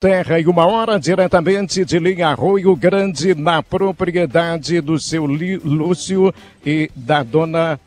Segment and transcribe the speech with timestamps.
[0.00, 6.32] Terra e uma hora diretamente de linha Arroio Grande na propriedade do seu Lúcio
[6.64, 7.78] e da dona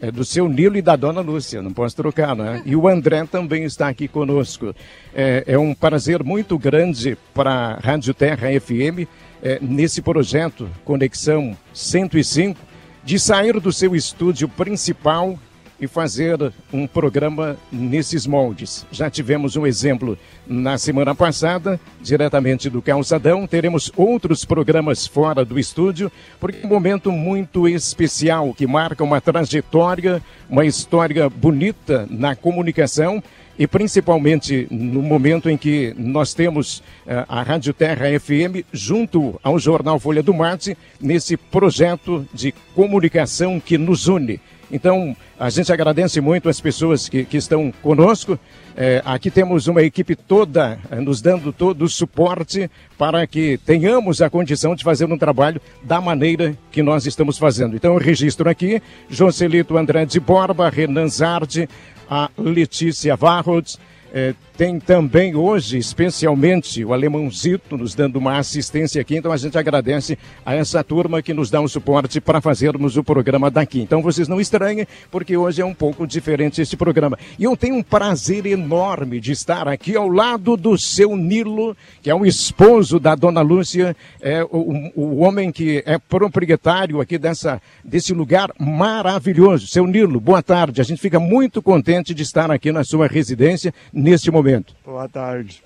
[0.00, 2.60] é, do seu Nilo e da dona Lúcia, não posso trocar, né?
[2.66, 4.74] E o André também está aqui conosco.
[5.14, 9.06] É, é um prazer muito grande para a Rádio Terra FM,
[9.40, 12.58] é, nesse projeto Conexão 105,
[13.04, 15.38] de sair do seu estúdio principal
[15.80, 18.86] e fazer um programa nesses moldes.
[18.92, 23.46] Já tivemos um exemplo na semana passada, diretamente do Calçadão.
[23.46, 29.20] Teremos outros programas fora do estúdio, porque é um momento muito especial que marca uma
[29.20, 33.22] trajetória, uma história bonita na comunicação
[33.60, 39.58] e principalmente no momento em que nós temos uh, a Rádio Terra FM junto ao
[39.58, 44.40] Jornal Folha do Mate nesse projeto de comunicação que nos une.
[44.72, 48.38] Então, a gente agradece muito as pessoas que, que estão conosco.
[48.76, 54.22] É, aqui temos uma equipe toda é, nos dando todo o suporte para que tenhamos
[54.22, 57.74] a condição de fazer um trabalho da maneira que nós estamos fazendo.
[57.74, 61.68] Então, eu registro aqui Joselito André de Borba, Renan Zardi,
[62.08, 63.78] a Letícia Varros,
[64.12, 69.16] é, tem também hoje, especialmente, o Alemãozito nos dando uma assistência aqui.
[69.16, 73.02] Então a gente agradece a essa turma que nos dá um suporte para fazermos o
[73.02, 73.80] programa daqui.
[73.80, 77.18] Então vocês não estranhem, porque hoje é um pouco diferente este programa.
[77.38, 82.10] E eu tenho um prazer enorme de estar aqui ao lado do seu Nilo, que
[82.10, 87.62] é o esposo da dona Lúcia, é o, o homem que é proprietário aqui dessa,
[87.82, 89.66] desse lugar maravilhoso.
[89.68, 90.82] Seu Nilo, boa tarde.
[90.82, 94.49] A gente fica muito contente de estar aqui na sua residência neste momento.
[94.84, 95.62] Boa tarde.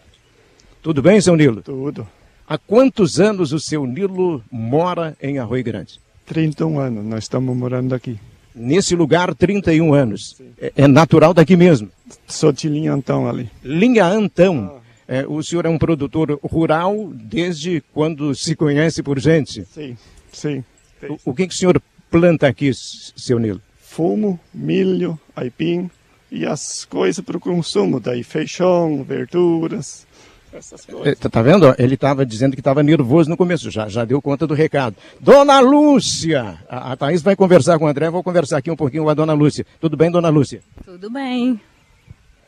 [0.83, 1.63] Tudo bem, seu Nilo?
[1.63, 2.07] Tudo.
[2.47, 5.99] Há quantos anos o seu Nilo mora em Arroio Grande?
[6.27, 8.19] 31 anos, nós estamos morando aqui.
[8.55, 10.41] Nesse lugar, 31 anos.
[10.61, 11.91] É, é, natural daqui mesmo?
[12.27, 13.51] Sou de Linha Antão ali.
[13.63, 14.77] Linha Antão.
[14.77, 14.85] Ah.
[15.07, 19.65] É, o senhor é um produtor rural desde quando se conhece por gente?
[19.67, 19.97] Sim,
[20.33, 20.65] sim.
[21.03, 23.61] O, o que, que o senhor planta aqui, seu Nilo?
[23.79, 25.91] Fumo, milho, aipim,
[26.35, 30.05] e as coisas para o consumo, daí feijão, verduras,
[30.53, 31.07] essas coisas.
[31.07, 31.73] É, tá, tá vendo?
[31.79, 34.97] Ele estava dizendo que estava nervoso no começo, já, já deu conta do recado.
[35.21, 36.59] Dona Lúcia!
[36.69, 39.15] A, a Thaís vai conversar com o André, vou conversar aqui um pouquinho com a
[39.15, 39.65] Dona Lúcia.
[39.81, 40.61] Tudo bem, Dona Lúcia?
[40.85, 41.61] Tudo bem.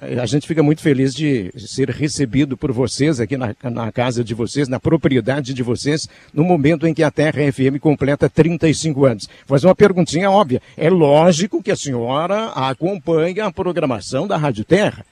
[0.00, 4.34] A gente fica muito feliz de ser recebido por vocês aqui na, na, casa de
[4.34, 9.28] vocês, na propriedade de vocês, no momento em que a Terra FM completa 35 anos.
[9.46, 10.60] Fazer uma perguntinha óbvia.
[10.76, 15.04] É lógico que a senhora acompanha a programação da Rádio Terra.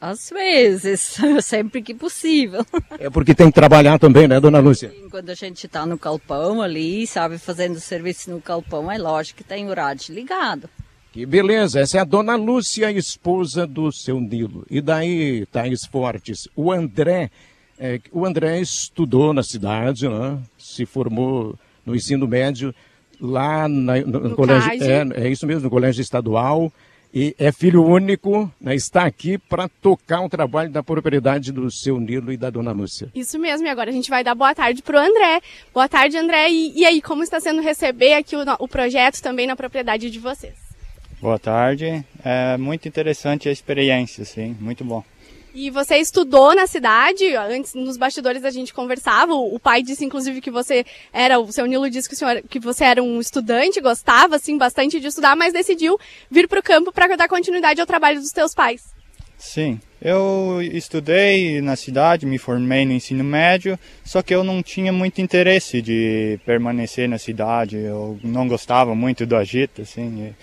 [0.00, 2.64] Às vezes, sempre que possível.
[2.98, 4.90] É porque tem que trabalhar também, né, dona Lúcia?
[4.90, 9.38] Sim, quando a gente está no calpão ali, sabe, fazendo serviço no calpão, é lógico
[9.38, 10.68] que tem o rádio ligado.
[11.14, 14.66] Que beleza, essa é a dona Lúcia, esposa do seu Nilo.
[14.68, 17.30] E daí, Thaís Fortes, o André,
[17.78, 20.36] é, o André estudou na cidade, né?
[20.58, 22.74] se formou no ensino médio
[23.20, 26.72] lá na, no, no, colégio, é, é, isso mesmo, no colégio estadual,
[27.14, 32.00] e é filho único, né, está aqui para tocar o trabalho da propriedade do seu
[32.00, 33.08] Nilo e da dona Lúcia.
[33.14, 35.40] Isso mesmo, e agora a gente vai dar boa tarde para o André.
[35.72, 39.46] Boa tarde, André, e, e, aí, como está sendo receber aqui o, o projeto também
[39.46, 40.63] na propriedade de vocês?
[41.24, 42.04] Boa tarde.
[42.22, 45.02] É muito interessante a experiência, sim, muito bom.
[45.54, 47.34] E você estudou na cidade?
[47.34, 49.32] Antes, nos bastidores a gente conversava.
[49.32, 52.84] O pai disse, inclusive, que você era, o seu Nilo disse que, senhor, que você
[52.84, 55.98] era um estudante, gostava, assim, bastante de estudar, mas decidiu
[56.30, 58.94] vir para o campo para dar continuidade ao trabalho dos teus pais.
[59.44, 64.90] Sim, eu estudei na cidade, me formei no ensino médio, só que eu não tinha
[64.90, 70.34] muito interesse de permanecer na cidade, eu não gostava muito do agito, assim,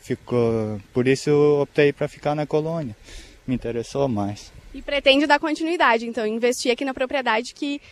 [0.00, 2.96] ficou, por isso eu optei para ficar na colônia,
[3.44, 4.52] me interessou mais.
[4.72, 7.82] E pretende dar continuidade, então, investir aqui na propriedade que,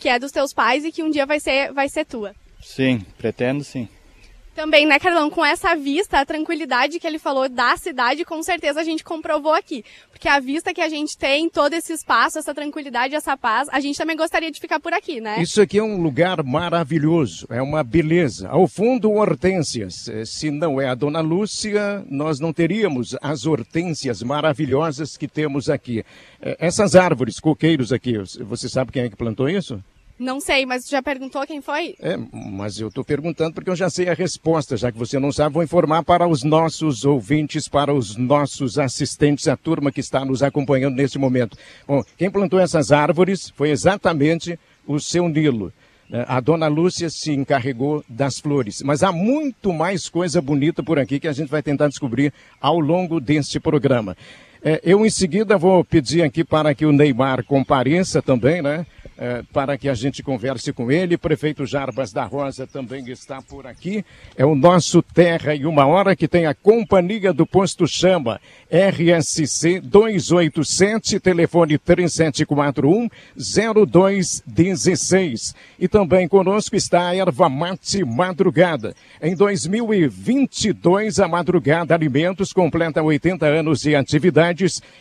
[0.00, 2.34] que é dos teus pais e que um dia vai ser, vai ser tua.
[2.60, 3.88] Sim, pretendo sim.
[4.54, 8.80] Também, né, Carlão, com essa vista, a tranquilidade que ele falou da cidade, com certeza
[8.80, 9.82] a gente comprovou aqui.
[10.10, 13.80] Porque a vista que a gente tem, todo esse espaço, essa tranquilidade, essa paz, a
[13.80, 15.40] gente também gostaria de ficar por aqui, né?
[15.40, 18.48] Isso aqui é um lugar maravilhoso, é uma beleza.
[18.48, 20.06] Ao fundo, hortênsias.
[20.08, 25.70] Eh, se não é a Dona Lúcia, nós não teríamos as hortênsias maravilhosas que temos
[25.70, 26.04] aqui.
[26.42, 29.82] Eh, essas árvores, coqueiros aqui, você sabe quem é que plantou isso?
[30.18, 31.94] Não sei, mas já perguntou quem foi?
[31.98, 35.32] É, mas eu estou perguntando porque eu já sei a resposta, já que você não
[35.32, 40.24] sabe, vou informar para os nossos ouvintes, para os nossos assistentes, a turma que está
[40.24, 41.56] nos acompanhando neste momento.
[41.86, 45.72] Bom, quem plantou essas árvores foi exatamente o seu Nilo.
[46.08, 46.24] Né?
[46.28, 51.18] A dona Lúcia se encarregou das flores, mas há muito mais coisa bonita por aqui
[51.18, 54.16] que a gente vai tentar descobrir ao longo deste programa.
[54.64, 58.86] É, eu em seguida vou pedir aqui para que o Neymar compareça também, né?
[59.18, 61.18] É, para que a gente converse com ele.
[61.18, 64.04] Prefeito Jarbas da Rosa também está por aqui.
[64.36, 69.80] É o nosso Terra e Uma Hora que tem a companhia do Posto Chama, RSC
[69.80, 75.54] 287, telefone 3741 0216.
[75.78, 78.94] E também conosco está a Erva Mate Madrugada.
[79.20, 83.94] Em 2022, a Madrugada Alimentos completa 80 anos de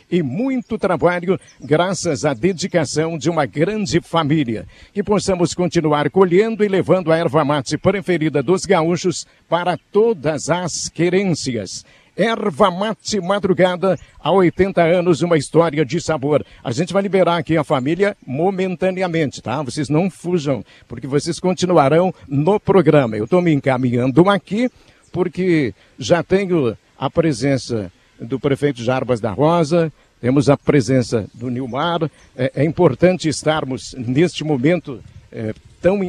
[0.09, 4.65] e muito trabalho, graças à dedicação de uma grande família.
[4.93, 10.89] Que possamos continuar colhendo e levando a erva mate preferida dos gaúchos para todas as
[10.89, 11.83] querências.
[12.15, 16.45] Erva Mate Madrugada, há 80 anos, uma história de sabor.
[16.63, 19.61] A gente vai liberar aqui a família momentaneamente, tá?
[19.61, 23.15] Vocês não fujam, porque vocês continuarão no programa.
[23.15, 24.69] Eu estou me encaminhando aqui,
[25.11, 29.91] porque já tenho a presença do prefeito Jarbas da Rosa,
[30.21, 32.09] temos a presença do Nilmar.
[32.37, 35.01] É, é importante estarmos neste momento
[35.31, 35.99] é, tão,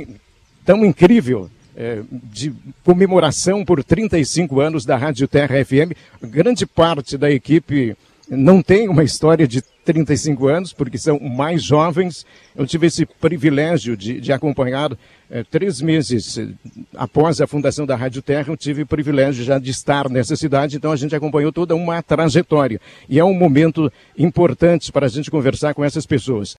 [0.64, 2.52] tão incrível é, de
[2.84, 5.96] comemoração por 35 anos da Rádio Terra FM.
[6.22, 7.96] Grande parte da equipe
[8.28, 12.24] não tem uma história de 35 anos, porque são mais jovens.
[12.54, 14.96] Eu tive esse privilégio de, de acompanhar
[15.30, 16.48] é, três meses eh,
[16.94, 20.76] após a fundação da Rádio Terra, eu tive o privilégio já de estar nessa cidade,
[20.76, 22.78] então a gente acompanhou toda uma trajetória.
[23.08, 26.50] E é um momento importante para a gente conversar com essas pessoas.